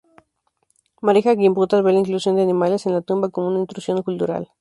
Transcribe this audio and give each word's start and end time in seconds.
Marija 1.03 1.35
Gimbutas 1.35 1.83
ve 1.83 1.93
la 1.93 1.99
inclusión 1.99 2.35
de 2.35 2.41
animales 2.41 2.87
en 2.87 2.93
la 2.93 3.01
tumba 3.03 3.29
como 3.29 3.49
una 3.49 3.59
intrusión 3.59 4.01
cultural. 4.01 4.49